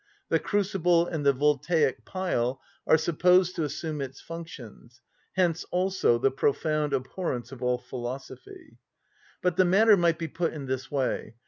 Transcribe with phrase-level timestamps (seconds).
[0.29, 4.99] The crucible and the voltaic pile are supposed to assume its functions;
[5.33, 8.79] hence also the profound abhorrence of all philosophy.
[9.43, 11.35] But the matter might be put in this way.